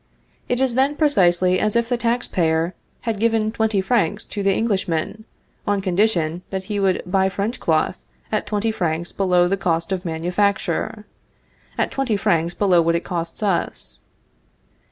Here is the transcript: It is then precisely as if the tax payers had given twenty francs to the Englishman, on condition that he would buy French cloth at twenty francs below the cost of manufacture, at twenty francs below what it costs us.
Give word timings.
It 0.49 0.59
is 0.59 0.73
then 0.73 0.95
precisely 0.95 1.59
as 1.59 1.75
if 1.75 1.87
the 1.87 1.95
tax 1.95 2.27
payers 2.27 2.71
had 3.01 3.19
given 3.19 3.51
twenty 3.51 3.81
francs 3.81 4.25
to 4.25 4.41
the 4.41 4.51
Englishman, 4.51 5.25
on 5.67 5.79
condition 5.79 6.41
that 6.49 6.63
he 6.63 6.79
would 6.79 7.03
buy 7.05 7.29
French 7.29 7.59
cloth 7.59 8.03
at 8.31 8.47
twenty 8.47 8.71
francs 8.71 9.11
below 9.11 9.47
the 9.47 9.57
cost 9.57 9.91
of 9.91 10.03
manufacture, 10.03 11.05
at 11.77 11.91
twenty 11.91 12.17
francs 12.17 12.55
below 12.55 12.81
what 12.81 12.95
it 12.95 13.03
costs 13.03 13.43
us. 13.43 13.99